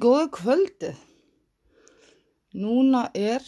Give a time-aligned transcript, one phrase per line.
[0.00, 1.00] Góða kvöldið.
[2.56, 3.42] Núna er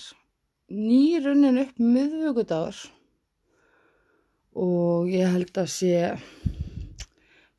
[0.69, 2.81] nýrunnin upp miðvöggudagur
[4.61, 5.95] og ég held að sé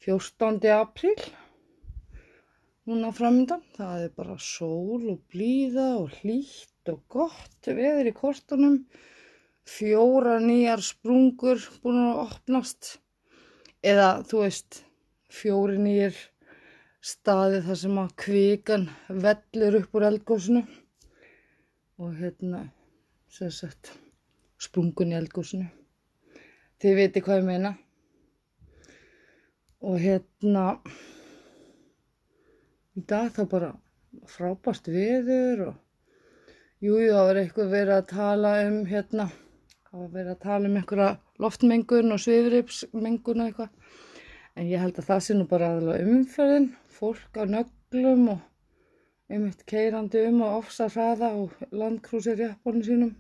[0.06, 0.60] 14.
[0.76, 1.16] apríl
[2.86, 3.64] núna framöndan.
[3.74, 8.78] Það er bara sól og blíða og hlýtt og gott veður í kortunum.
[9.66, 13.00] Fjóra nýjar sprungur búin að opnast
[13.82, 14.84] eða þú veist
[15.34, 16.22] fjóri nýjir
[17.06, 18.90] staði þar sem að kvikan
[19.28, 20.66] vellur upp úr eldgósinu
[22.02, 22.66] og hérna
[23.32, 23.94] sem sagt
[24.62, 25.70] sprungun í eldgósinu
[26.82, 27.72] þið viti hvað ég meina.
[29.86, 30.66] Og hérna
[32.96, 33.72] í dag þá bara
[34.32, 40.32] frábært viður og jújú það var eitthvað verið að tala um hérna það var verið
[40.34, 41.10] að tala um einhverja
[41.44, 44.02] loftmengun og svifripsmengun og eitthvað.
[44.56, 48.42] En ég held að það sé nú bara aðalega umferðin, fólk á nöglum og
[49.30, 53.14] einmitt keirandi um og ofsa hraða og landkrúsir jafnbórnu sínum.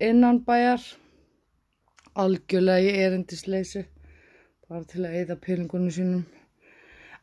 [0.00, 0.82] Innan bæjar,
[2.14, 3.84] algjörlega í erindisleysi,
[4.68, 6.24] bara til að eyða peningunum sínum.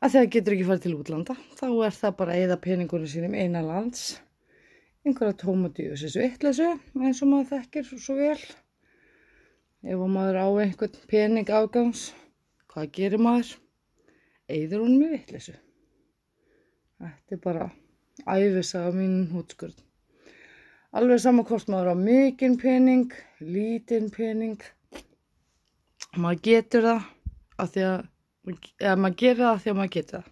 [0.01, 3.37] Að það getur ekki farið til útlanda, þá er það bara að eyða peningunum sínum
[3.37, 4.07] einan lands.
[5.05, 6.71] Einhverja tómatíus þessu eittleysu,
[7.01, 8.39] eins og maður þekkir svo vel.
[9.81, 12.11] Ef maður á einhvern pening afgangs,
[12.71, 13.47] Hvað gerir maður?
[14.51, 15.53] Eður hún með vittlesu.
[17.01, 17.69] Þetta er bara
[18.27, 19.77] æfisaga mínum hútskurð.
[20.91, 24.59] Alveg saman hvort maður á mikinn pening, lítinn pening.
[26.19, 27.05] Maður getur það
[27.63, 28.03] að því að,
[28.81, 30.27] eða maður gerir það að því að maður getur það.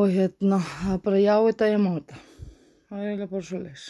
[0.00, 2.20] Og hérna, það er bara já þetta, ég má þetta.
[2.90, 3.86] Það er eiginlega bara svo leys.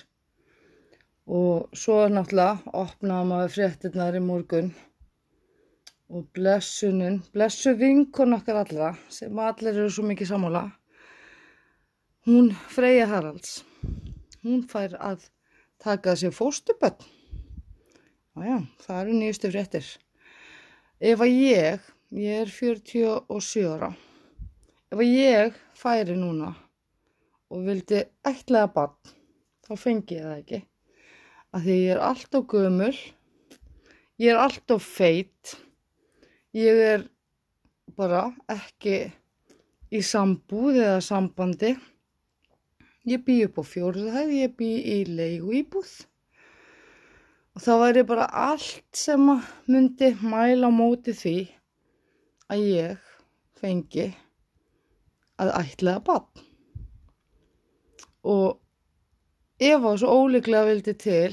[1.41, 4.73] Og svo náttúrulega, opnaða maður fréttinnar í morgun
[6.11, 10.65] og blessunin, blessu vinkon okkar allra sem allir eru svo mikið samála
[12.27, 13.61] hún Freyja Haralds
[14.43, 15.29] hún fær að
[15.81, 17.07] taka sér fóstuböld
[18.41, 19.87] já, það eru nýjustu fréttir.
[21.01, 23.93] Ef að ég ég er 47 ára
[24.91, 26.53] ef að ég færi núna
[27.51, 29.15] og vildi ætlaða bann
[29.67, 30.61] þá fengi ég það ekki.
[31.51, 32.95] Að því ég er alltof gömul
[34.21, 35.57] ég er alltof feitt
[36.51, 37.03] Ég er
[37.95, 38.97] bara ekki
[39.95, 41.77] í sambúð eða sambandi.
[43.07, 45.93] Ég bý upp á fjóruðhæð, ég bý í leigu íbúð.
[47.55, 49.31] Og þá væri bara allt sem
[49.71, 51.37] myndi mæla móti því
[52.51, 53.07] að ég
[53.63, 54.09] fengi
[55.39, 56.45] að ætlaða bann.
[58.27, 58.59] Og
[59.63, 61.33] ef það svo óleiklega vildi til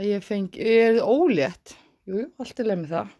[0.00, 1.76] að ég fengi, ég er ólétt,
[2.08, 3.16] jú, allt er leið með það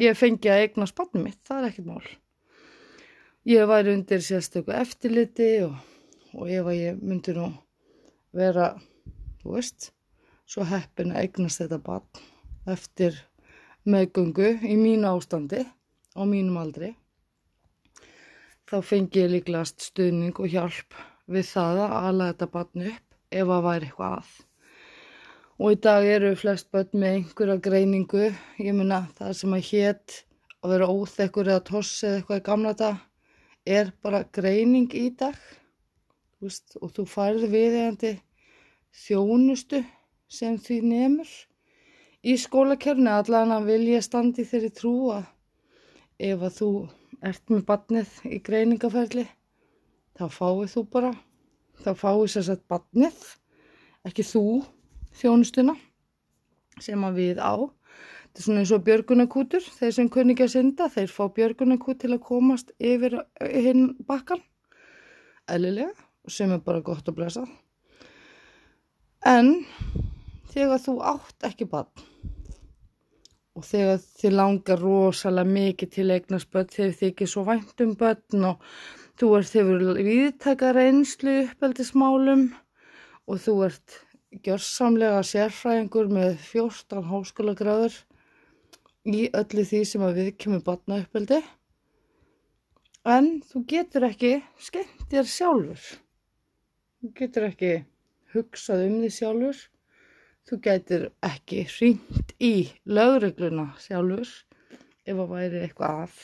[0.00, 2.06] ég fengi að eigna spannu mitt, það er ekkert mál.
[3.44, 5.76] Ég væri undir sérstöku eftirliti og,
[6.32, 7.50] og ef að ég myndi nú
[8.34, 8.72] vera,
[9.42, 9.90] þú veist,
[10.48, 12.24] svo heppin að eignast þetta barn
[12.72, 13.20] eftir
[13.84, 15.60] meðgöngu í mínu ástandi
[16.16, 16.94] á mínum aldri,
[18.64, 20.96] þá fengi ég líklegast stuðning og hjálp
[21.30, 24.34] við það að ala þetta barn upp ef að væri eitthvað að
[25.58, 28.28] og í dag eru flest börn með einhverja greiningu.
[28.58, 30.20] Ég minna það sem að hétt
[30.64, 33.02] að vera óþekkur eða toss eða eitthvað í gamla dag
[33.64, 35.36] er bara greining í dag.
[36.42, 38.14] Veist, og þú færði viðegandi
[39.04, 39.80] þjónustu
[40.30, 41.30] sem því nefnur
[42.24, 45.24] í skólakerfni allan að vilja standi þeirri trú að
[46.24, 46.68] ef að þú
[47.30, 49.24] ert með barnið í greiningaferli
[50.18, 51.10] þá fáið þú bara
[51.84, 53.26] þá fáið sér sett barnið
[54.08, 54.44] ekki þú
[55.18, 55.74] þjónustuna
[56.82, 57.54] sem að við á.
[58.34, 62.00] Þetta er svona eins og björgunarkútur, þeir sem kunni ekki að synda, þeir fá björgunarkút
[62.02, 64.42] til að komast yfir hinn bakkan,
[65.46, 65.94] eðlilega,
[66.26, 67.44] sem er bara gott að blessa.
[69.24, 69.52] En
[70.50, 72.10] þegar þú átt ekki bann
[73.54, 77.92] og þegar þið langar rosalega mikið til eignast börn, þegar þið ekki svo vænt um
[77.98, 78.64] börn og
[79.20, 82.48] þú ert þegar viðtaka reynslu uppeldismálum
[83.30, 84.00] og þú ert
[84.44, 88.00] gjörsamlega sérfræðingur með 14 háskólagráður
[89.04, 91.42] í öllu því sem að við kemur batna uppeldi
[93.04, 95.82] en þú getur ekki skemmt þér sjálfur.
[97.00, 97.72] Þú getur ekki
[98.32, 99.58] hugsað um því sjálfur.
[100.44, 102.54] Þú getur ekki hringt í
[102.84, 104.30] lögregluna sjálfur
[105.04, 106.16] ef það væri eitthvað að.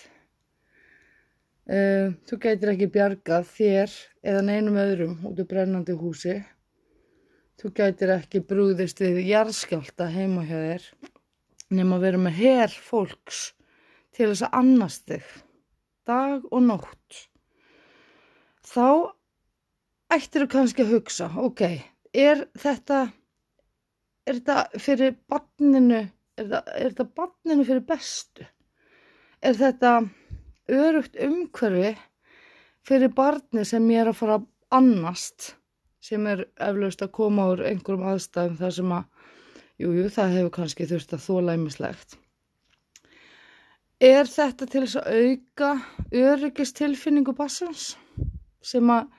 [1.70, 3.92] Uh, þú getur ekki bjargað þér
[4.26, 6.40] eða neinum öðrum út af brennandi húsi
[7.60, 10.84] Þú gætir ekki brúðist við jarðskjálta heima hjá þér
[11.76, 13.40] nema að vera með herr fólks
[14.16, 15.26] til þess að annast þig
[16.08, 17.18] dag og nótt.
[18.64, 19.12] þá
[20.14, 21.62] ættir þú kannski að hugsa, ok,
[22.16, 23.02] er þetta,
[24.24, 26.00] er þetta fyrir barninu,
[26.40, 28.46] er þetta, er þetta barninu fyrir bestu?
[29.42, 29.94] Er þetta
[30.70, 31.94] örugt umhverfi
[32.86, 34.40] fyrir barni sem ég er að fara
[34.72, 35.54] annast,
[36.00, 39.30] sem er eflaust að koma úr einhverjum aðstæðum þar sem að,
[39.80, 42.18] jújú, jú, það hefur kannski þurft að þóla ýmislegt.
[44.00, 45.72] Er þetta til þess að auka
[46.16, 47.90] öryggistilfinningu bassans
[48.64, 49.10] sem að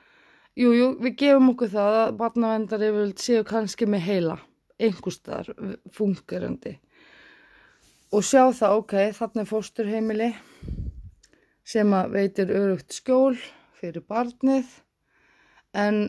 [0.60, 4.34] Jú, jú, við gefum okkur það að barnavendar yfirvöld séu kannski með heila,
[4.84, 5.54] einhverstaðar
[5.96, 6.74] fungerandi
[8.12, 10.28] og sjá það, ok, þarna er fósturheimili
[11.64, 13.38] sem að veitir örugt skjól
[13.80, 14.74] fyrir barnið
[15.72, 16.02] en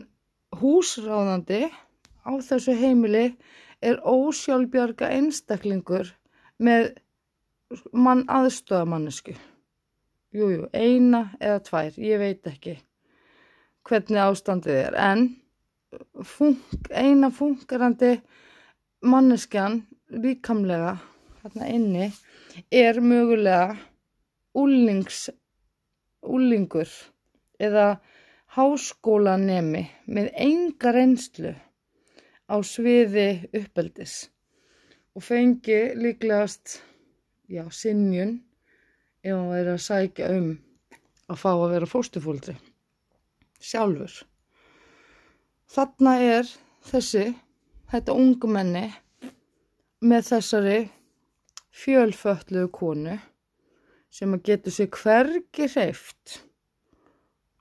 [0.59, 1.67] húsráðandi
[2.23, 3.25] á þessu heimili
[3.83, 6.13] er ósjálfbjörga einstaklingur
[6.63, 6.93] með
[7.91, 9.35] mann aðstofamannesku.
[10.33, 12.77] Jújú, eina eða tvær, ég veit ekki
[13.85, 15.25] hvernig ástandið er en
[16.25, 18.15] funk, eina funkarandi
[19.03, 19.81] manneskjan
[20.23, 20.95] líkamlega
[21.43, 22.07] hérna inni
[22.71, 23.75] er mögulega
[26.23, 26.89] úlingur
[27.59, 27.87] eða
[28.53, 31.53] háskólanemi með enga reynslu
[32.45, 34.17] á sviði uppeldis
[35.13, 36.79] og fengi líklegast
[37.49, 38.37] já, sinjun
[39.23, 40.53] ef hann væri að sækja um
[41.31, 42.55] að fá að vera fóstufóldri
[43.63, 44.13] sjálfur.
[45.73, 46.49] Þarna er
[46.85, 47.27] þessi,
[47.89, 48.87] þetta ungumenni
[50.03, 50.79] með þessari
[51.73, 53.15] fjölfölluðu konu
[54.13, 56.41] sem að getur sér hvergi hreift.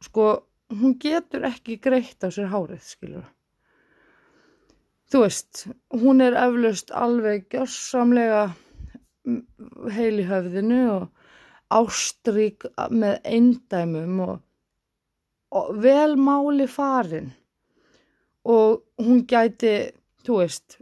[0.02, 0.26] Sko,
[0.80, 3.26] hún getur ekki greitt á sér hárið, skilur.
[5.12, 5.66] Þú veist,
[6.02, 8.46] hún er eflaust alveg gjörsamlega
[9.92, 11.10] heil í höfðinu og
[11.72, 17.30] ástrík með eindæmum og vel máli farin
[18.48, 19.92] og hún gæti,
[20.24, 20.80] þú veist,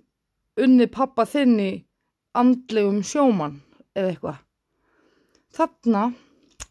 [0.61, 1.71] unni pappa þinn í
[2.39, 3.59] andlegum sjóman
[3.99, 4.39] eða eitthvað.
[5.51, 6.05] Þarna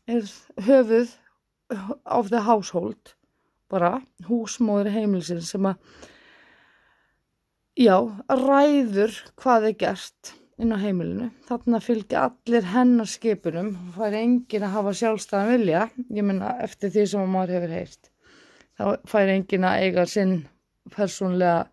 [0.07, 0.31] er
[0.65, 1.11] höfuð
[2.05, 3.15] of the household,
[3.69, 5.77] bara húsmóður heimilsin sem að,
[7.77, 7.95] já,
[8.29, 11.29] ræður hvað er gert inn á heimilinu.
[11.47, 16.93] Þarna fylgja allir hennar skipunum og fær engin að hafa sjálfstæðan vilja, ég menna eftir
[16.95, 18.11] því sem maður hefur heyrt.
[18.79, 20.35] Þá fær engin að eiga sinn
[20.95, 21.69] persónlega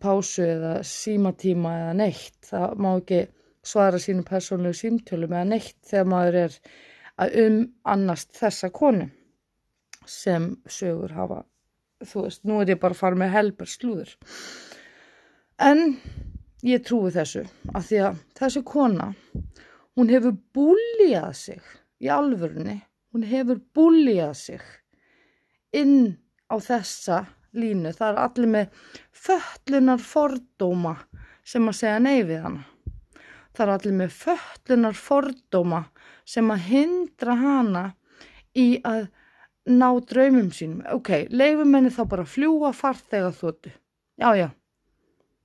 [0.00, 2.38] pásu eða símatíma eða neitt.
[2.46, 3.22] Það má ekki
[3.66, 6.58] svara sínu persónlegu símtölum eða neitt þegar maður er
[7.16, 9.08] að um annast þessa konu
[10.10, 11.42] sem sögur hafa,
[12.04, 14.12] þú veist, nú er ég bara að fara með helber slúður.
[15.62, 15.96] En
[16.66, 19.10] ég trúi þessu að því að þessi kona
[19.96, 21.72] hún hefur búljað sig
[22.02, 22.80] í alvörunni,
[23.12, 24.66] hún hefur búljað sig
[25.76, 26.16] inn
[26.52, 27.24] á þessa
[27.56, 28.80] línu, það er allir með
[29.16, 30.96] föllunar fordóma
[31.46, 32.64] sem að segja nei við hana
[33.56, 35.82] það er allir með föllunar fordóma
[36.28, 37.84] sem að hindra hana
[38.56, 39.06] í að
[39.66, 40.84] ná draumum sínum.
[40.94, 43.72] Ok, leifum henni þá bara fljúa farþega þóttu
[44.16, 44.48] já já.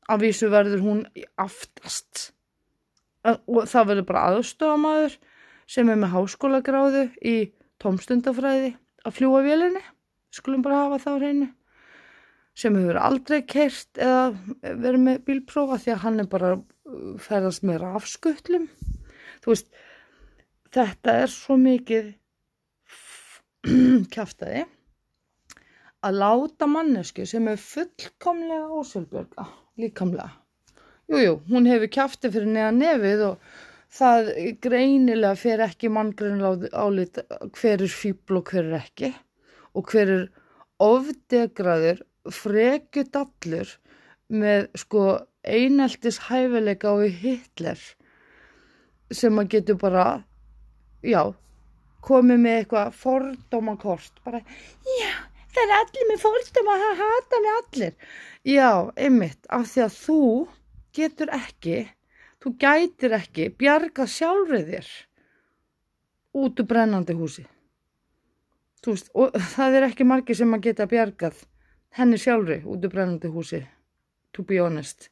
[0.10, 1.02] Að vísu verður hún
[1.40, 2.32] aftast.
[3.24, 5.18] Og það verður bara aðstofamæður
[5.72, 7.36] sem er með háskólagráðu í
[7.82, 8.74] tómstundafræði
[9.06, 9.84] að fljúa vélinni.
[10.34, 11.50] Skulum bara hafa þá hreinu.
[12.58, 16.56] Sem hefur aldrei kert eða verið með bílprófa því að hann er bara
[17.24, 18.68] ferðast með rafskutlum.
[19.44, 19.72] Þú veist
[20.76, 22.12] þetta er svo mikið
[24.16, 24.64] kæftæði
[26.02, 29.46] að láta mannesku sem er fullkomlega ósjálfbjörga
[29.82, 30.32] líkamlega.
[31.12, 33.52] Jújú, jú, hún hefur kæfti fyrir neða nefið og
[33.92, 34.32] það
[34.64, 37.20] greinilega fer ekki manngreinilega álit
[37.58, 39.12] hver er fýbl og hver er ekki
[39.78, 40.24] og hver er
[40.82, 42.02] ofdegraður
[42.32, 43.76] frekjudallur
[44.32, 45.06] með sko
[45.44, 47.82] eineltis hæfileika á Hitler
[49.12, 50.24] sem að getur bara,
[51.04, 51.34] já,
[52.06, 54.42] komið með eitthvað fordómakort, bara,
[55.00, 55.12] já,
[55.54, 57.96] það er allir með fordóma að hata með allir.
[58.48, 60.22] Já, einmitt, af því að þú
[60.98, 61.80] getur ekki,
[62.42, 64.92] þú gætir ekki bjarga sjálfrið þér
[66.42, 67.46] út úr brennandi húsi.
[68.82, 71.44] Veist, og það er ekki margi sem að geta bjargað
[71.98, 73.62] henni sjálfri út úr brennandi húsi,
[74.34, 75.12] to be honest.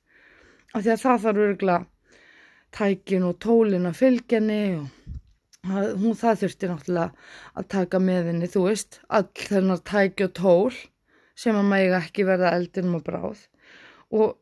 [0.74, 1.86] Af því að það þarf örgulega
[2.76, 4.88] tækin og tólin að fylgja henni og
[5.68, 10.78] hún það þurfti náttúrulega að taka með henni, þú veist, all þennar tæki og tól
[11.40, 13.44] sem að mæga ekki verða eldinum og bráð
[14.16, 14.38] og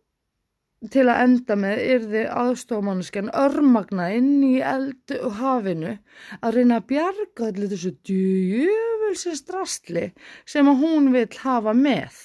[0.94, 5.96] til að enda með yrði aðstofamannskjan örmagna inn í eldu og hafinu
[6.38, 10.12] að reyna að bjarga allir þessu djöfulsins drastli
[10.46, 12.22] sem að hún vil hafa með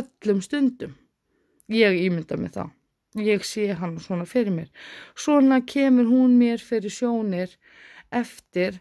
[0.00, 0.96] öllum stundum.
[1.70, 2.74] Ég ímynda mig það.
[3.14, 4.70] Ég sé hann svona fyrir mér.
[5.14, 7.52] Svona kemur hún mér fyrir sjónir
[8.10, 8.80] eftir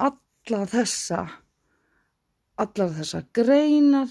[0.00, 1.20] alla þessa,
[2.56, 4.08] allar þessa greinar,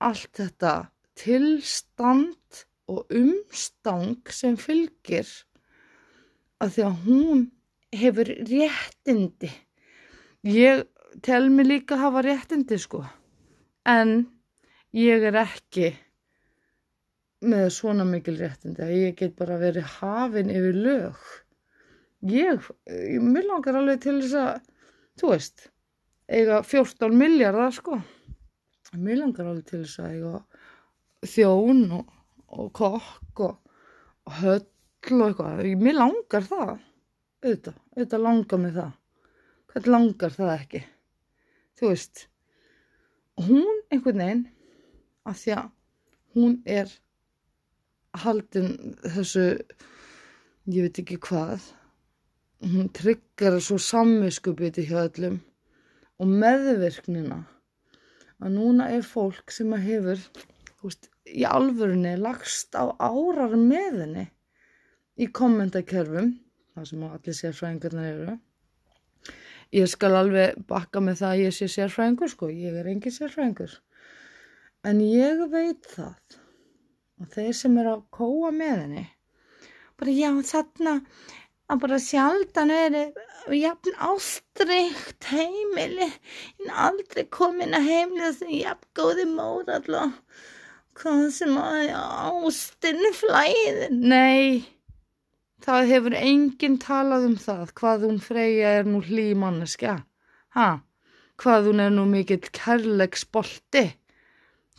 [0.00, 0.74] allt þetta
[1.18, 5.28] tilstand og umstang sem fylgir
[6.60, 7.42] að því að hún
[7.96, 9.50] hefur réttindi.
[10.44, 10.84] Ég
[11.24, 13.02] tel mig líka að hafa réttindi sko,
[13.88, 14.28] en
[14.92, 15.94] ég er ekki
[17.44, 21.18] með svona mikil réttindi að ég get bara verið hafin yfir lög.
[22.26, 22.64] Ég,
[23.22, 24.70] mér langar alveg til þess að,
[25.20, 25.68] þú veist,
[26.26, 28.00] eiga 14 miljardar sko.
[28.98, 32.12] Mér langar alveg til þess að eiga þjón og,
[32.58, 33.56] og kokk og,
[34.26, 34.66] og höll
[35.14, 35.64] og eitthvað.
[35.78, 36.74] Mér langar það,
[37.44, 38.94] auðvitað, auðvitað langar mig það.
[39.68, 40.84] Hvað langar það ekki?
[41.78, 42.24] Þú veist,
[43.46, 44.46] hún einhvern veginn,
[45.28, 45.68] að því að
[46.34, 46.94] hún er
[48.16, 49.44] haldin þessu,
[50.68, 51.64] ég veit ekki hvað,
[52.64, 55.38] hún tryggar svo samviskubiti hjá öllum
[56.18, 57.42] og meðvirknina
[58.42, 60.24] að núna er fólk sem að hefur,
[60.82, 64.26] veist, í alvörunni lagst á árar með henni
[65.18, 66.32] í kommentakerfum,
[66.74, 68.36] það sem allir sérfræðingarnir eru.
[69.74, 73.74] Ég skal alveg bakka með það að ég sé sérfræðingur, sko, ég er engin sérfræðingur.
[74.86, 76.38] En ég veit það
[77.18, 79.04] og þeir sem eru að kóa með henni.
[79.98, 80.94] Bara já þarna
[81.68, 82.98] að bara sjaldan er
[83.52, 90.16] jafn ástrykt heimili en aldrei komin að heimili sem jafn góði mór alltaf
[90.98, 94.64] hvað sem að ástinni flæði nei
[95.64, 99.98] það hefur enginn talað um það hvað hún freyja er nú hlý manneskja.
[100.56, 100.68] Ha,
[101.42, 103.84] hvað hún er nú mikill kærleiksbolti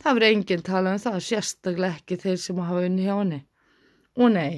[0.00, 3.40] Það verður enginn tala um það, sérstaklega ekki þeir sem hafa unni hjá henni.
[4.16, 4.54] Og nei,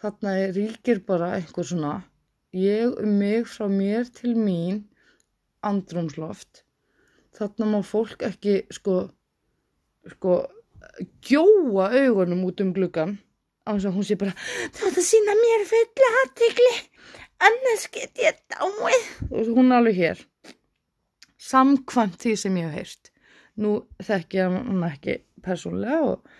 [0.00, 1.90] þarna ríkir bara einhver svona,
[2.56, 4.86] ég um mig frá mér til mín,
[5.60, 6.62] andrumsloft.
[7.36, 8.96] Þarna má fólk ekki, sko,
[10.14, 10.38] sko,
[11.28, 13.18] gjóa augunum út um gluggan.
[13.68, 14.32] Á þess að hún sé bara,
[14.80, 16.74] þetta sína mér fulla aðtikli,
[17.44, 19.08] annars get ég dáið.
[19.28, 20.26] Og hún er alveg hér,
[21.52, 23.09] samkvæmt því sem ég hef heyrst.
[23.60, 26.30] Nú þekk ég hann ekki persónlega og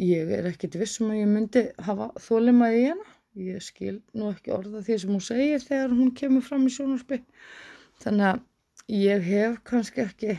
[0.00, 3.12] ég er ekkit vissum að ég myndi hafa þólimaði í hana.
[3.34, 7.22] Ég skil nú ekki orða því sem hún segir þegar hún kemur fram í sjónarspil.
[8.04, 8.44] Þannig að
[9.00, 10.36] ég hef kannski ekki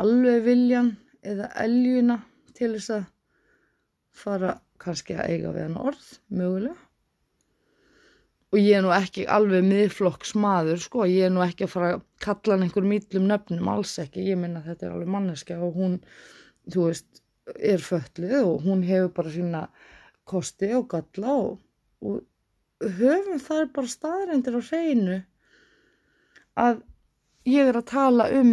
[0.00, 0.94] alveg viljan
[1.26, 2.20] eða eljuna
[2.56, 3.06] til þess að
[4.16, 6.85] fara kannski að eiga við hann orð, mögulega
[8.54, 12.04] og ég er nú ekki alveg miðflokksmaður sko, ég er nú ekki að fara að
[12.22, 14.28] kalla hann einhver mýtlum nöfnum, alls ekki.
[14.30, 15.98] Ég minna að þetta er alveg manneska og hún
[16.72, 17.22] þú veist,
[17.54, 19.62] er föllið og hún hefur bara sína
[20.26, 21.58] kosti og galla og,
[22.02, 25.18] og höfum þar bara staðrændir á hreinu
[26.58, 26.80] að
[27.46, 28.52] ég er að tala um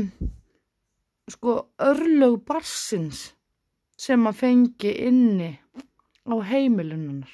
[1.32, 3.32] sko örlög barsins
[3.98, 5.54] sem að fengi inni
[6.28, 7.32] á heimilunnar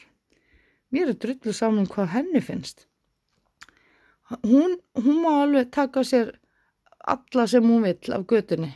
[0.94, 2.86] mér er drullu saman hvað henni finnst.
[4.46, 6.36] Hún, hún má alveg taka sér
[7.00, 8.72] alla sem hún vill af götunni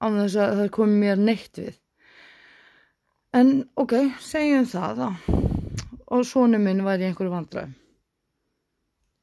[0.00, 1.78] á þess að það komi mér neitt við.
[3.34, 5.32] En ok, segjum það þá.
[6.14, 7.72] Og sónu minn var í einhverju vandræð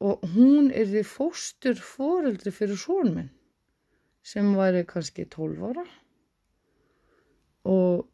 [0.01, 3.29] og hún er því fóstur fóreldri fyrir són minn
[4.25, 5.83] sem væri kannski 12 ára.
[7.69, 8.07] Og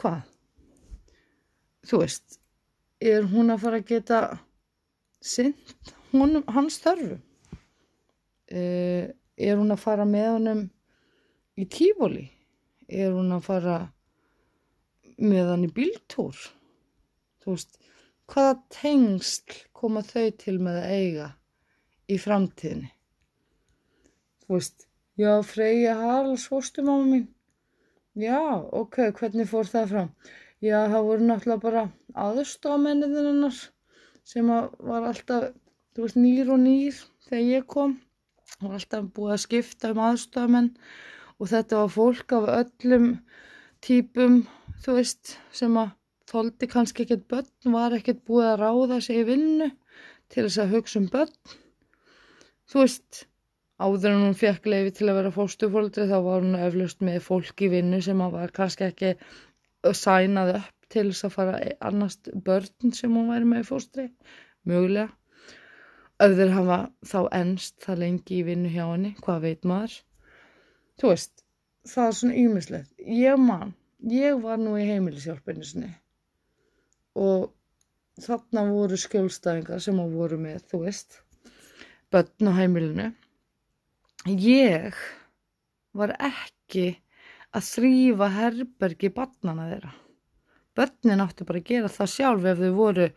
[0.00, 0.20] hvað?
[1.88, 2.36] Þú veist
[3.00, 4.20] er hún að fara að geta
[5.20, 5.74] synd
[6.12, 7.16] hún, hans þörfu
[8.52, 9.08] eh,
[9.40, 10.62] er hún að fara með honum
[11.60, 12.26] í tífóli
[12.90, 13.78] er hún að fara
[15.20, 16.36] með hann í bíltúr?
[17.40, 17.78] Þú veist
[18.30, 21.28] hvaða tengsl koma þau til með að eiga
[22.10, 22.90] í framtíðinni?
[24.44, 24.86] Þú veist
[25.20, 27.26] já Freyja Haralds fórstum á mín.
[28.18, 28.40] Já
[28.74, 30.14] ok, hvernig fór það fram
[30.60, 31.82] Já, það voru náttúrulega bara
[32.20, 33.60] aðstofamenniðin hennar
[34.28, 35.54] sem var alltaf,
[35.96, 36.98] þú veist, nýr og nýr
[37.30, 37.94] þegar ég kom.
[38.58, 40.68] Það var alltaf búið að skipta um aðstofamenn
[41.40, 43.08] og þetta var fólk af öllum
[43.80, 44.36] típum,
[44.84, 45.96] þú veist, sem að
[46.30, 49.72] þóldi kannski ekkert börn, var ekkert búið að ráða sig í vinnu
[50.28, 51.36] til þess að hugsa um börn.
[52.70, 53.24] Þú veist,
[53.80, 57.64] áður en hún fekk leiði til að vera fóstufóldri þá var hún eflaust með fólk
[57.64, 59.14] í vinnu sem að var kannski ekki
[59.96, 64.06] sænaði upp til þess að fara annast börn sem hún væri með í fóstri,
[64.66, 65.10] mögulega.
[66.20, 69.94] Öður hafa þá ennst það lengi í vinnu hjá henni, hvað veit maður.
[71.00, 71.44] Þú veist,
[71.88, 72.90] það er svona ýmislegt.
[73.00, 73.72] Ég man,
[74.12, 75.94] ég var nú í heimilishjálpinu sinni
[77.20, 77.50] og
[78.20, 81.16] þarna voru skjólstæðingar sem að voru með, þú veist,
[82.12, 83.08] börn á heimilinu.
[84.28, 84.98] Ég
[85.96, 86.92] var ekki
[87.56, 89.94] að þrýfa herbergi barnana þeirra.
[90.78, 93.08] Börnin áttu bara að gera það sjálf ef þau voru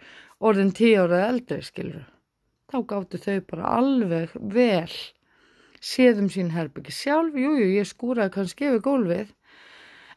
[0.44, 2.08] orðin tíu ára eldri, skilur.
[2.74, 4.96] Þá gáttu þau bara alveg vel
[5.84, 7.38] séðum sín herbergi sjálf.
[7.38, 9.30] Jújú, jú, ég skúraði kannski yfir gólfið,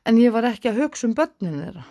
[0.09, 1.85] en ég var ekki að hugsa um börnin þeirra.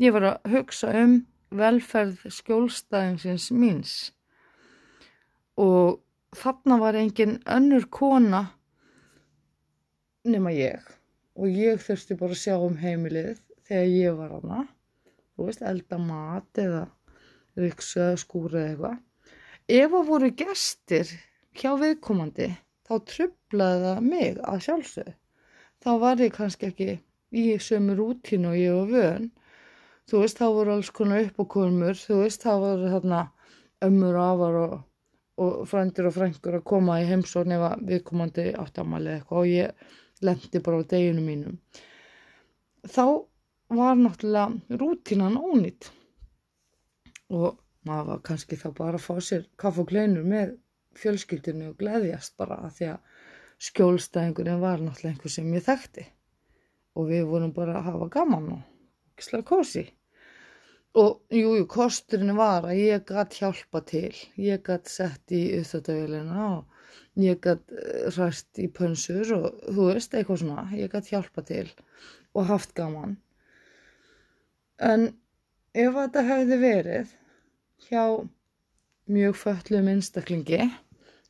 [0.00, 1.18] Ég var að hugsa um
[1.50, 3.94] velferð skjólstæðingsins míns
[5.58, 5.98] og
[6.38, 8.44] þarna var engin önnur kona
[10.30, 10.86] nema ég
[11.40, 14.64] og ég þurfti bara að sjá um heimilið þegar ég var hana
[15.40, 16.82] þú veist, elda mat eða
[17.56, 18.98] riksu eða skúra eða eitthvað.
[19.70, 21.12] Ef það voru gestir
[21.56, 22.50] hjá viðkomandi
[22.88, 25.10] þá trublaði það mig að sjálfsög
[25.80, 26.90] þá var ég kannski ekki
[27.30, 29.30] í sömu rútínu og ég var vön.
[30.10, 31.96] Þú veist, þá voru alls konar uppákomur.
[31.96, 33.20] Þú veist, þá voru þarna
[33.86, 34.74] ömmur og afar og,
[35.40, 39.38] og frændir og frængur að koma í heimsón ef viðkomandi áttamali eitthvað.
[39.38, 41.58] Og ég lendi bara á deginu mínum.
[42.84, 43.04] Þá
[43.76, 45.90] var náttúrulega rútinan ónýtt
[47.30, 50.56] og maður var kannski þá bara að fá sér kaff og kleinur með
[50.98, 53.14] fjölskyldinu og gleðjast bara að því að
[53.68, 56.04] skjólstæðingurinn var náttúrulega einhver sem ég þekkti.
[56.98, 58.60] Og við vorum bara að hafa gaman og
[59.12, 59.86] ekki slag kósi
[60.98, 64.14] og jújú, kosturinn var að ég gætt hjálpa til.
[64.34, 66.79] Ég gætt sett í uppþjóttavélina og
[67.20, 71.66] ég gætt eh, ræst í pönsur og þú veist, eitthvað svona, ég gætt hjálpa til
[72.34, 73.16] og haft gaman.
[74.80, 75.10] En
[75.74, 77.16] ef þetta hefði verið
[77.88, 78.04] hjá
[79.10, 80.68] mjög föllum einstaklingi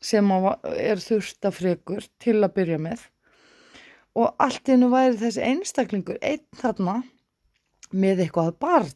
[0.01, 3.09] sem er þurftafregur til að byrja með
[4.19, 7.01] og allt innu væri þessi einstaklingur einn þarna
[7.91, 8.93] með eitthvað barn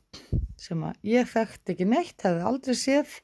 [0.60, 3.18] sem að ég þekkt ekki neitt, hefði aldrei séð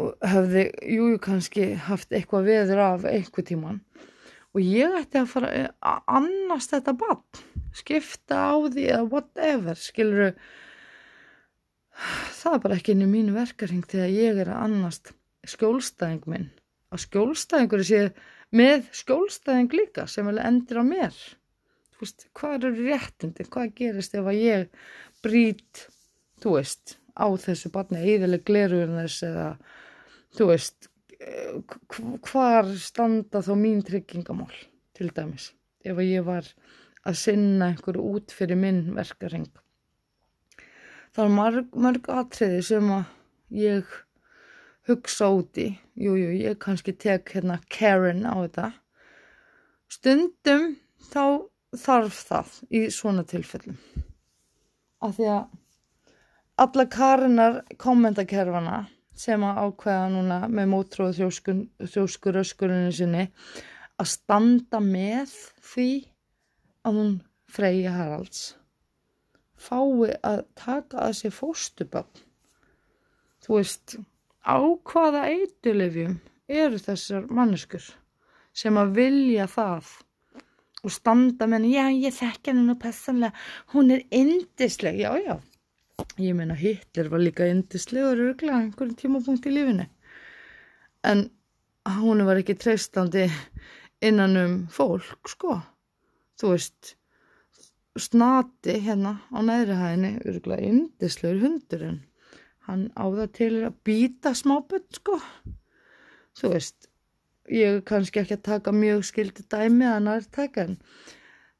[0.00, 3.80] og hefði, jújú, kannski haft eitthvað veður af einhver tíman
[4.54, 5.50] og ég ætti að fara
[5.82, 7.22] að annast þetta bann,
[7.74, 10.30] skipta á því eða whatever, skiluru
[11.94, 15.12] það er bara ekki inn í mínu verkaring þegar ég er að annast
[15.50, 16.48] skjólstæðing minn.
[16.94, 18.02] Að skjólstæðingur sé
[18.54, 21.16] með skjólstæðing líka sem vel endur á mér.
[21.94, 23.46] Þú veist, hvað eru réttindi?
[23.50, 24.84] Hvað gerist ef að ég
[25.24, 25.86] brít,
[26.42, 29.48] þú veist á þessu barni, eðileg gleruðurness eða
[30.34, 30.88] þú veist,
[32.28, 34.52] hvar standa þá mín tryggingamál
[34.94, 35.52] til dæmis,
[35.84, 36.48] ef ég var
[37.04, 39.48] að sinna einhverju út fyrir minn verkaring.
[41.14, 43.04] Það er marg, marg atriði sem að
[43.54, 43.90] ég
[44.88, 48.70] hugsa úti, jújú, jú, ég kannski tek hérna Karen á þetta.
[49.88, 50.74] Stundum
[51.12, 51.46] þá
[51.78, 53.78] þarf það í svona tilfellum.
[55.04, 55.44] Af því að
[56.64, 58.84] alla Karenar kommentakerfana
[59.18, 61.28] sem að ákveða núna með mótróðu
[61.92, 63.28] þjóskur öskurinu sinni
[64.00, 65.88] að standa með því
[66.84, 67.14] að hún
[67.54, 68.44] Freyja Haralds.
[69.54, 72.24] Fái að taka að sér fóstubögn.
[73.44, 73.96] Þú veist,
[74.42, 76.16] á hvaða eitulefjum
[76.50, 77.86] eru þessar manneskur
[78.54, 79.92] sem að vilja það
[80.84, 83.32] og standa með henni, já ég þekk henni nú pessanlega,
[83.72, 85.38] hún er indisleg, já já,
[86.18, 89.86] ég meina Hitler var líka indislegur örgla einhverjum tímapunkt í lífinu.
[91.04, 91.28] En
[91.98, 93.26] hún var ekki treystandi
[94.04, 95.58] innan um fólk sko.
[96.40, 96.94] Þú veist
[98.00, 102.00] snati hérna á neðri hæðinni örgla indislegur hundurinn
[102.66, 105.20] hann áða til að býta smáböld sko.
[106.34, 106.88] Þú veist
[107.52, 110.78] ég er kannski ekki að taka mjög skildi dæmi að taka en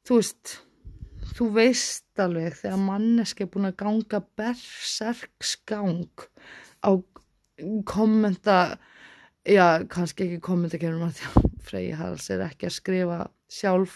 [0.07, 0.55] þú veist
[1.33, 6.05] þú veist alveg þegar manneski er búin að ganga berserksgang
[6.85, 6.91] á
[7.87, 8.77] kommenta
[9.47, 13.95] já, kannski ekki kommentakerum að því að Freyja Haralds er ekki að skrifa sjálf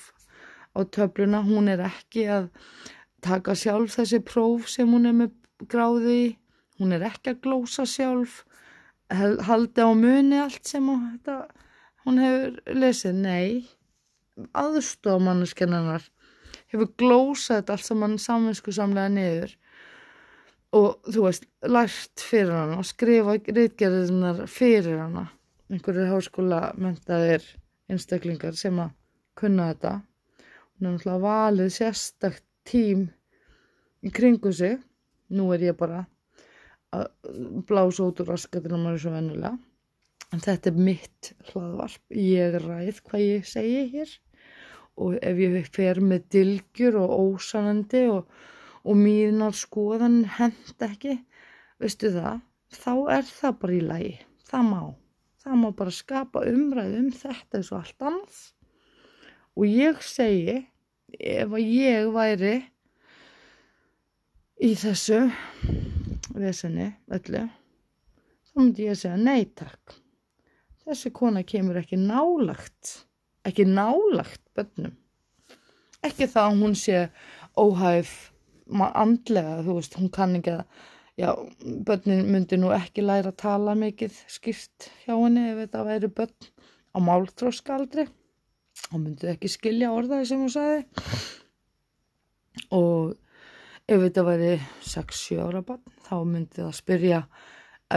[0.74, 2.50] á töfluna, hún er ekki að
[3.26, 5.34] taka sjálf þessi próf sem hún er með
[5.70, 6.38] gráði
[6.80, 8.44] hún er ekki að glósa sjálf
[9.10, 13.68] haldi á muni allt sem hún hefur lesið, nei
[14.56, 16.06] aðstofmanniskennanar
[16.70, 19.56] hefur glósað þetta allt saman saminsku samlega niður
[20.78, 25.26] og þú veist, lært fyrir hana og skrifa reitgerðinar fyrir hana.
[25.70, 27.46] Einhverju háskóla mentaðir
[27.90, 28.94] einstaklingar sem að
[29.38, 29.96] kunna þetta.
[30.78, 33.08] Er náttúrulega valið sérstakt tím
[34.06, 34.78] í kringu sig.
[35.34, 36.06] Nú er ég bara
[36.94, 37.10] að
[37.70, 39.58] blása út úr raskatunum og svo vennulega
[40.34, 42.02] en þetta er mitt hlaðvarp.
[42.14, 44.14] Ég ræð hvað ég segi hér
[45.00, 48.30] og ef ég fer með dilgjur og ósanandi og,
[48.84, 51.18] og mínar skoðan hend ekki
[51.80, 52.42] veistu það,
[52.76, 54.16] þá er það bara í lagi.
[54.50, 54.82] Það má,
[55.44, 58.42] það má bara skapa umræð um þetta eins og allt annað.
[59.60, 60.58] Og ég segi
[61.20, 62.56] ef að ég væri
[64.60, 65.24] í þessu
[66.36, 67.46] vesenni öllu
[68.50, 69.96] þá myndi ég segja nei takk.
[70.84, 73.09] Þessi kona kemur ekki nálagt
[73.48, 74.96] ekki nálagt bönnum
[76.06, 77.02] ekki það að hún sé
[77.60, 78.14] óhæf
[78.70, 80.64] andlega, þú veist, hún kann ekki að
[81.20, 81.32] já,
[81.88, 86.50] bönnin myndi nú ekki læra að tala mikið skýrt hjá henni ef þetta væri bönn
[86.96, 88.08] á máltróskaldri
[88.94, 90.86] hún myndi ekki skilja orðaði sem hún sagði.
[92.76, 93.16] Og
[93.90, 94.52] ef þetta væri
[94.86, 97.22] 6-7 ára bönn þá myndi það spyrja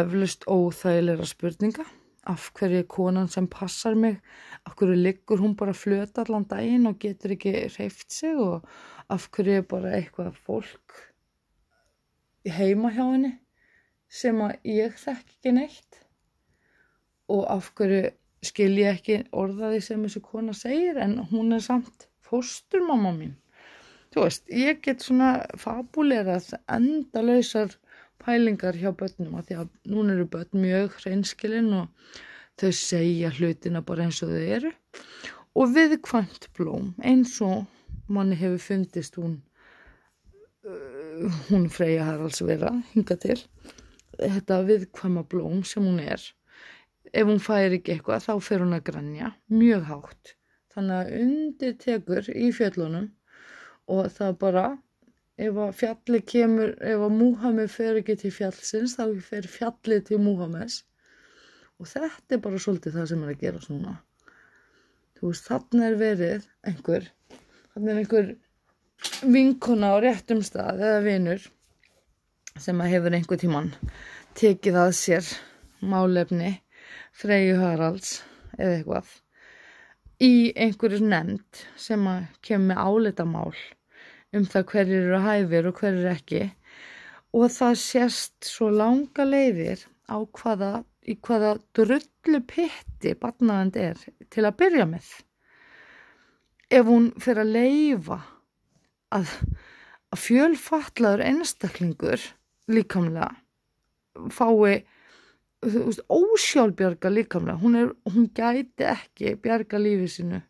[0.02, 1.86] eflust óþægilega spurninga
[2.28, 4.18] af hverju konan sem passar mig?
[4.66, 8.68] Af hverju liggur hún bara flöta allan daginn og getur ekki reyft sig og
[9.10, 10.98] af hverju bara eitthvað fólk
[12.46, 13.32] heima hjá henni
[14.12, 16.00] sem að ég þekk ekki neitt?
[17.28, 18.10] Og af hverju
[18.42, 23.36] skil ég ekki orðaði sem þessu kona segir en hún er samt fósturmamma mín.
[24.12, 27.78] Þú veist, ég get svona fabulerað endalausar
[28.24, 32.10] pælingar hjá börnum að því að núna eru börn mjög hreinskilinn og
[32.60, 34.72] þau segja hlutina bara eins og þau eru.
[35.58, 37.66] Og viðkvæmt blóm eins og
[38.12, 39.40] manni hefur fundist hún
[40.64, 43.40] uh, hún Freyja Haralds vera hinga til.
[44.18, 46.22] Þetta viðkvæma blóm sem hún er
[47.12, 50.36] ef hún fær ekki eitthvað þá fer hún að grænja mjög hátt.
[50.72, 53.10] Þannig að undir tekur í fjöllunum
[53.92, 54.64] og það bara
[55.40, 60.20] ef að fjalli kemur, ef að Múhammed fer ekki til fjallsins þá fer fjalli til
[60.20, 60.82] Múhammeds
[61.80, 63.94] og þetta er bara svolítið það sem er að gera svona
[65.18, 67.08] þú veist, þarna er verið einhver,
[67.72, 68.32] þarna er einhver
[69.32, 71.48] vinkona á réttum stað eða vinur
[72.60, 73.72] sem að hefur einhver tíman
[74.38, 75.32] tekið að sér
[75.80, 76.54] málefni
[77.16, 78.18] Freyju Haralds
[78.58, 79.12] eða eitthvað
[80.22, 83.54] í einhverju nefnd sem að kemur með álitamál
[84.32, 86.42] um það hverjir eru hæfir og hverjir ekki
[87.32, 90.72] og það sést svo langa leiðir á hvaða,
[91.08, 94.00] í hvaða drullu pitti barnaðand er
[94.32, 95.08] til að byrja með.
[96.72, 98.18] Ef hún fyrir að leifa
[99.12, 99.32] að,
[100.12, 102.26] að fjölfatlaður einstaklingur
[102.72, 103.32] líkamlega
[104.32, 104.82] fái
[105.62, 110.40] veist, ósjálfbjarga líkamlega, hún, er, hún gæti ekki bjarga lífið sinu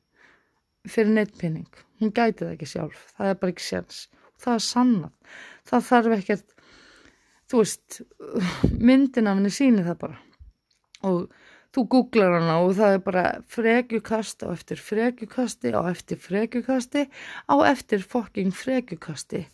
[0.89, 4.03] fyrir neittpinning hún gæti það ekki sjálf, það er bara ekki séns.
[4.43, 5.39] Það er sannat,
[5.71, 6.55] það þarf ekkert
[7.53, 8.03] þú veist
[8.91, 10.21] myndin af henni sýnir það bara.
[11.07, 11.25] Og
[11.73, 17.07] þú googlar hana og það er bara frekjukast á eftir frekjukasti á eftir frekjukasti
[17.49, 19.47] á eftir fokking frekjukasti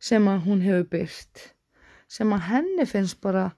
[0.00, 1.42] sem að hún hefur byrt
[2.10, 3.50] sem að henni finnst bara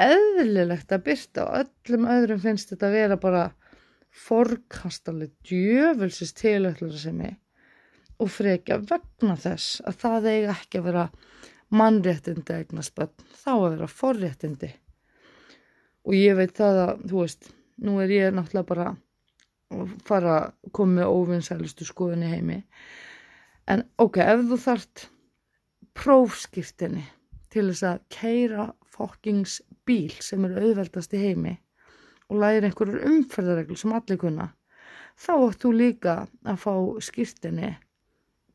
[0.00, 3.44] eðlilegt að byrta og öllum öðrum finnst þetta að vera bara
[4.14, 7.34] forkastaleg djöfelsist tilöklar sem ég
[8.24, 11.04] og frekja vegna þess að það eiga ekki að vera
[11.74, 13.12] mannréttindi eignast bönn,
[13.44, 14.70] þá að vera forréttindi.
[16.04, 17.50] Og ég veit það að, þú veist,
[17.84, 18.86] nú er ég náttúrulega bara
[19.74, 22.60] að fara að koma með óvinnsælustu skoðun í heimi.
[23.70, 25.06] En ok, ef þú þart
[25.96, 27.04] prófskiptinni
[27.52, 31.54] til þess að keira fokkings bíl sem eru auðveldast í heimi
[32.30, 34.50] og læri einhverjur umferðareglur sem allir kunna
[35.20, 36.74] þá ættu líka að fá
[37.06, 37.74] skýrtinni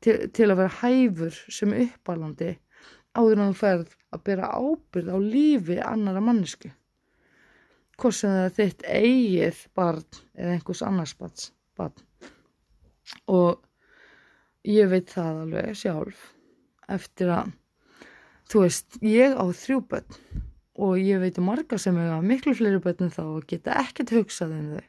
[0.03, 2.55] til, til að vera hæfur sem uppalandi
[3.17, 6.71] áður en þú ferð að bera ábyrð á lífi annara mannesku
[7.99, 12.03] hvort sem það er þitt eigið barn eða einhvers annars barn
[13.27, 13.65] og
[14.67, 16.27] ég veit það alveg sjálf
[16.89, 17.51] eftir að
[18.49, 20.17] þú veist, ég á þrjú börn
[20.79, 24.13] og ég veit um marga sem hefur miklu fleiri börn en þá og geta ekkert
[24.15, 24.85] hugsað um þau.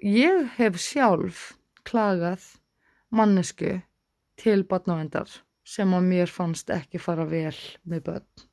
[0.00, 1.42] Ég hef sjálf
[1.84, 2.46] klagað
[3.12, 3.80] mannesku
[4.40, 5.30] til barnavendar
[5.66, 7.56] sem að mér fannst ekki fara vel
[7.88, 8.46] með börn.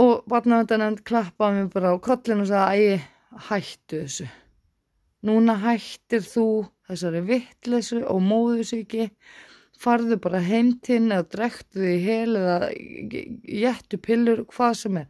[0.00, 3.06] Og barnavendarnend klappaði mér bara á kollinu og sagði ég
[3.48, 4.28] hættu þessu.
[5.26, 6.46] Núna hættir þú
[6.88, 9.10] þessari vittlesu og móðusíki
[9.80, 12.70] farðu bara heimtinn eða drektu því hel eða
[13.64, 15.08] jættu pillur, hvað sem er.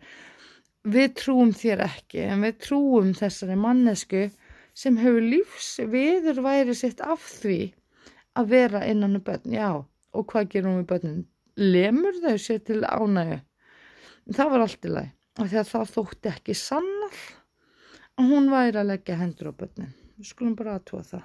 [0.81, 4.29] Við trúum þér ekki en við trúum þessari mannesku
[4.81, 7.59] sem hefur lífs viður væri sitt af því
[8.40, 9.70] að vera innan um börn, já,
[10.12, 11.20] og hvað gerum við börnum?
[11.61, 13.40] lemur þau sér til ánægu.
[14.31, 17.20] Það var allt í lagi og því að það þótti ekki sannall
[18.20, 19.92] að hún væri að leggja hendur á börnin.
[20.18, 21.22] Við skulum bara aðtúa það.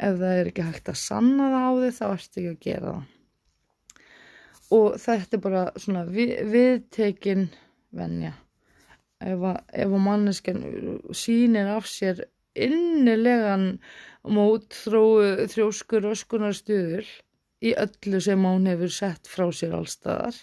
[0.00, 2.92] Ef það er ekki hægt að sanna það á því þá ertu ekki að gera
[2.92, 3.08] það.
[4.70, 7.48] Og þetta er bara svona við, viðtekin
[7.96, 8.34] venja.
[9.20, 10.62] Ef að, að mannesken
[11.16, 12.22] sýnir af sér
[12.54, 13.66] innilegan
[14.26, 17.08] mótþróu þrjóskur öskunar stuður
[17.60, 20.38] í öllu sem hún hefur sett frá sér allstaðar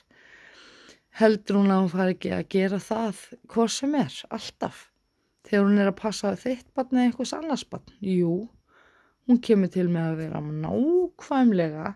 [1.17, 4.83] heldur hún að hún fari ekki að gera það hvað sem er, alltaf.
[5.47, 8.33] Þegar hún er að passa þitt barn eða einhvers annars barn, jú
[9.27, 11.93] hún kemur til með að vera nákvæmlega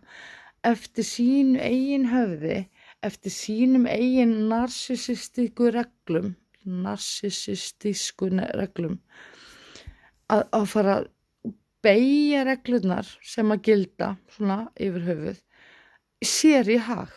[0.67, 2.58] eftir sínu eigin höfði
[3.08, 6.34] eftir sínum eigin narsisistíku reglum
[6.86, 9.00] narsisistísku reglum
[10.32, 11.10] að, að fara að
[11.82, 15.41] beigja reglunar sem að gilda svona yfir höfuð
[16.26, 17.12] sér í hag.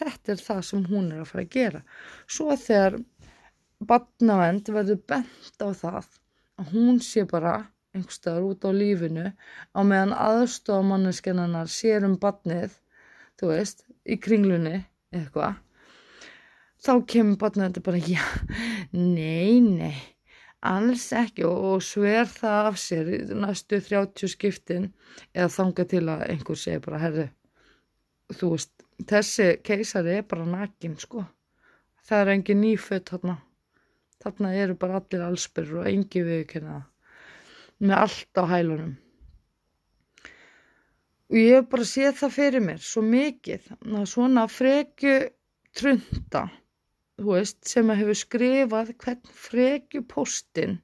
[0.00, 1.82] Þetta er það sem hún er að fara að gera.
[2.30, 2.98] Svo þegar
[3.86, 6.08] badnavend verður bent á það
[6.60, 7.54] að hún sé bara
[7.96, 9.30] einhverstaðar út á lífinu
[9.74, 12.76] á meðan aðstofamanniskennanar sér um badnið,
[13.40, 14.76] þú veist, í kringlunni
[15.10, 15.58] eitthvað,
[16.80, 18.22] þá kemur badnavendur bara, já,
[18.94, 19.19] nei,
[20.60, 24.90] alls ekki og, og sver það af sér næstu 30 skiptin
[25.34, 27.26] eða þanga til að einhver segi bara herðu,
[28.36, 31.24] þú veist þessi keisari er bara nakin sko.
[32.04, 33.36] Það er engin nýfött þarna.
[34.20, 36.80] Þarna eru bara allir allsbyrgur og engi viðkynna
[37.80, 38.96] með allt á hælunum.
[41.30, 43.68] Og ég hef bara séð það fyrir mér svo mikið
[44.10, 45.14] svona frekju
[45.78, 46.48] trunda
[47.26, 50.78] veist, sem hefur skrifað hvern frekju postin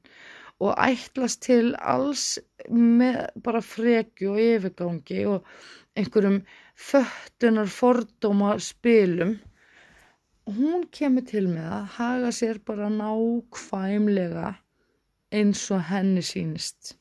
[0.62, 2.38] og ætlast til alls
[2.70, 5.51] með bara frekju og yfirgangi og
[5.96, 6.38] einhverjum
[6.77, 9.37] föttunar fordóma spilum
[10.59, 14.55] hún kemur til með að haga sér bara nákvæmlega
[15.37, 16.94] eins og henni sínist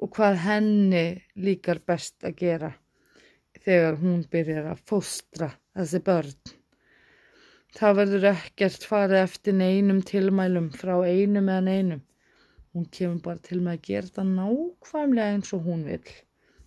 [0.00, 1.04] og hvað henni
[1.46, 2.72] líkar best að gera
[3.64, 6.59] þegar hún byrjar að fóstra þessi börn
[7.76, 12.00] Það verður ekkert farið eftir neinum tilmælum frá einum eða neinum.
[12.74, 16.02] Hún kemur bara til með að gera þetta nákvæmlega eins og hún vil,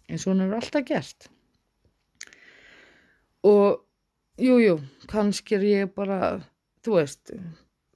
[0.10, 1.28] eins og hún er alltaf gert.
[3.44, 3.84] Og
[4.40, 4.78] jújú, jú,
[5.12, 6.20] kannski er ég bara,
[6.84, 7.34] þú veist,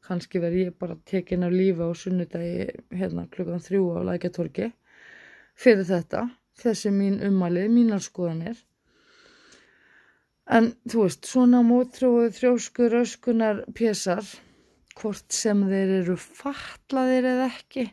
[0.07, 4.71] kannski verð ég bara tekin af lífi á sunnudagi hérna klukkan þrjú á lækjatorki
[5.57, 6.27] fyrir þetta,
[6.59, 8.59] þessi mín ummalið, mínar skoðanir.
[10.47, 14.23] En þú veist, svona mótróðu þrjóskur öskunar pésar,
[14.95, 17.83] hvort sem þeir eru fatlaðir eða ekki,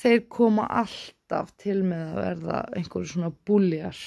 [0.00, 4.02] þeir koma alltaf til með að verða einhverju svona búljar.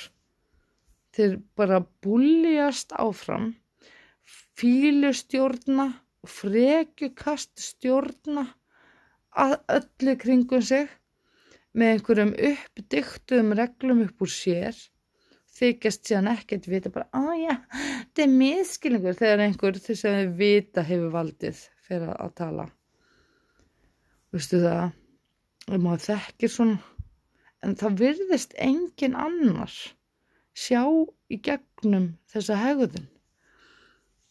[1.17, 3.55] Þeir bara búljast áfram,
[4.61, 5.87] fílustjórna
[6.21, 8.45] og frekjukast stjórna
[9.37, 10.85] að öllu kringum sig
[11.77, 14.77] með einhverjum uppdyktuðum reglum upp úr sér
[15.57, 20.33] þykjast síðan ekkert vita bara, að já, þetta er miskilingur þegar einhver þess að við
[20.41, 22.67] vita hefur valdið fyrir að tala.
[24.35, 24.91] Vistu það,
[25.73, 26.79] maður þekkir svona,
[27.63, 29.77] en það virðist engin annar
[30.57, 30.83] sjá
[31.31, 33.07] í gegnum þessa hegðun.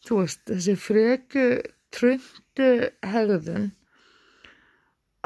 [0.07, 1.47] Þú veist, þessi freku,
[1.95, 2.71] tröndu
[3.03, 3.73] hegðun,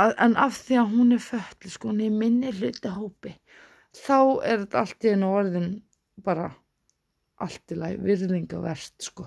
[0.01, 3.35] en af því að hún er föll, sko, hún er minni hluti hópi,
[3.97, 5.71] þá er þetta allt í einu orðin
[6.25, 6.51] bara
[7.41, 9.27] allt í læg virðingavert sko.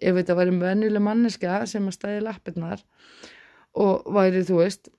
[0.00, 2.82] Ef þetta væri vennileg manneska sem að stæði lappirnar
[3.80, 4.90] og væri þú veist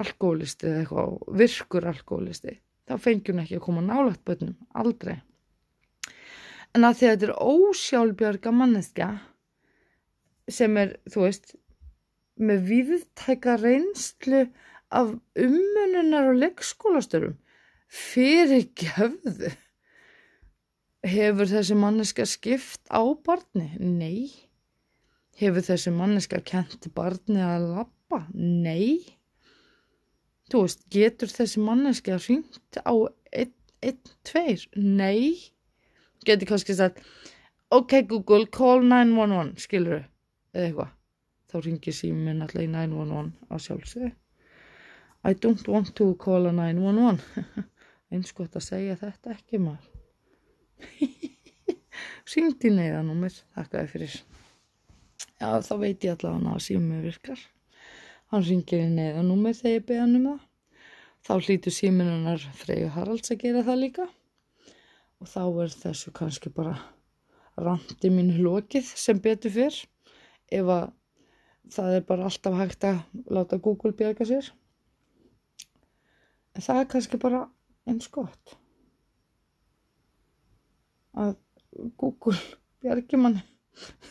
[0.00, 5.18] alkoholisti eða eitthvað virkur alkoholisti þá fengjum ekki að koma nálagt bönnum, aldrei.
[6.74, 9.08] En að því að þetta er ósjálfbjörga manneska
[10.52, 11.56] sem er, þú veist
[12.36, 14.44] með viðtæka reynslu
[14.94, 17.38] af ummununar og leikskólastörum
[17.90, 19.54] fyrir gefðu
[21.06, 23.68] Hefur þessi manneska skipt á barni?
[23.78, 24.32] Nei.
[25.38, 28.24] Hefur þessi manneska kent barni að lappa?
[28.34, 29.04] Nei.
[30.50, 32.94] Þú veist, getur þessi manneska hringt á
[33.30, 34.66] 1-2?
[34.82, 35.38] Nei.
[36.26, 36.98] Getur kannski sagt,
[37.70, 40.12] ok Google, call 911, skilur þau?
[40.56, 40.94] Eða eitthvað.
[41.46, 44.10] Þá ringir síminn alltaf í 911 á sjálfsögðu.
[45.22, 47.22] I don't want to call a 911.
[48.10, 49.95] Eins gott að segja þetta ekki maður.
[52.30, 54.16] Syngdi neyðanúmir, þakkaði fyrir.
[55.36, 57.46] Já, þá veit ég allavega að símið virkar.
[58.32, 60.44] Hann ringir í neyðanúmir þegar ég beða hann um það.
[61.26, 64.10] Þá hlýtu síminunar Freyju Haralds að gera það líka.
[65.22, 66.76] Og þá er þessu kannski bara
[67.56, 69.78] randi mín lokið sem betur fyrr
[70.52, 70.90] ef að
[71.72, 73.00] það er bara alltaf hægt að
[73.32, 74.50] láta Google bjarga sér
[76.54, 77.42] en það er kannski bara
[77.88, 78.56] eins gott
[81.16, 81.34] að
[82.00, 82.38] Google
[82.82, 83.40] bjargi mann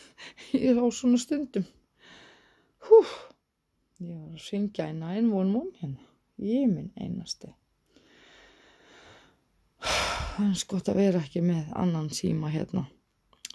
[0.82, 1.66] á svona stundum.
[2.86, 3.00] Hú
[4.04, 6.06] ég var að syngja í 911 hérna
[6.44, 7.52] ég minn einasti.
[9.80, 12.84] Það er eins gott að vera ekki með annan síma hérna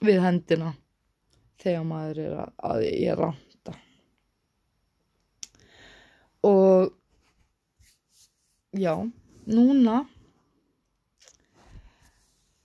[0.01, 0.71] við hendina
[1.61, 3.75] þegar maður er að, að ég randa
[6.47, 6.89] og
[8.73, 8.95] já,
[9.45, 9.99] núna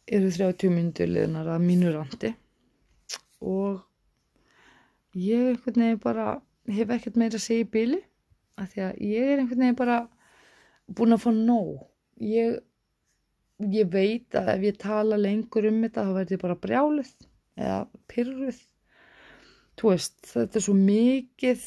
[0.06, 2.32] eru 30 myndur liðnar að mínu randi
[3.42, 3.82] og
[5.16, 6.26] ég einhvern veginn bara
[6.76, 8.00] hef ekkert meira að segja í bíli
[8.60, 9.98] af því að ég er einhvern veginn bara
[10.96, 11.82] búin að fá nóg.
[12.22, 12.60] Ég,
[13.74, 17.12] ég veit að ef ég tala lengur um þetta þá verður ég bara brjáluð
[17.56, 17.80] eða
[18.12, 18.62] pyrruð
[19.76, 21.64] þú veist, þetta er svo mikið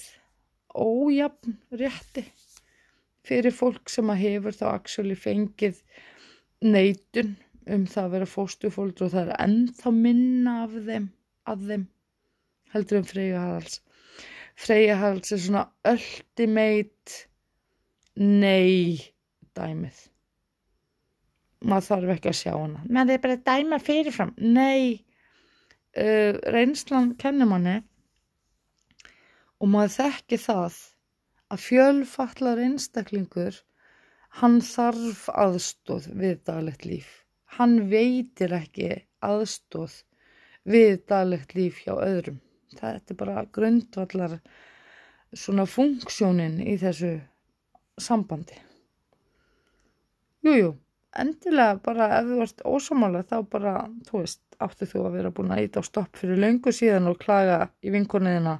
[0.79, 2.23] ójafn rétti
[3.29, 5.83] fyrir fólk sem að hefur þá actually fengið
[6.65, 7.35] neitun
[7.75, 11.07] um það að vera fóstufólk og það er ennþá minna af þeim,
[11.49, 11.85] af þeim
[12.73, 13.81] heldur um Freyja Haralds.
[14.59, 17.19] Freyja Haralds er svona ultimate
[18.19, 19.13] nei
[19.57, 20.01] dæmið.
[21.69, 22.83] Maður þarf ekki að sjá hana.
[22.87, 24.33] Menn er bara dæma fyrirfram.
[24.39, 25.05] Nei
[25.97, 27.79] uh, reynslan kennir manni
[29.59, 30.77] og maður þekki það
[31.49, 33.57] að fjölfallar einstaklingur
[34.39, 37.09] hann þarf aðstóð við daglegt líf
[37.57, 38.89] hann veitir ekki
[39.25, 39.95] aðstóð
[40.69, 42.39] við daglegt líf hjá öðrum.
[42.77, 44.35] Það er bara grundvallar
[45.33, 47.15] svona funksjónin í þessu
[47.99, 48.59] sambandi.
[50.45, 50.69] Jújú, jú,
[51.19, 53.73] endilega bara ef þú ert ósamála þá bara,
[54.07, 57.19] þú veist, áttu þú að vera búin að íta á stopp fyrir löngu síðan og
[57.19, 58.59] klaga í vinkunniðina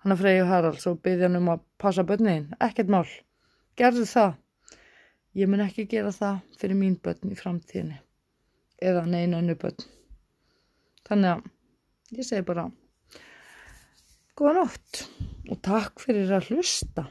[0.00, 3.06] hann að Freyju Haralds og byggja hann um að passa börnin, ekkert mál.
[3.78, 4.38] Gerðu það.
[5.38, 8.00] Ég mun ekki gera það fyrir mín börn í framtíðinni
[8.80, 9.86] eða neina börn.
[11.08, 12.66] Þannig að ég segi bara
[14.38, 15.02] góða nótt
[15.50, 17.06] og takk fyrir að hlusta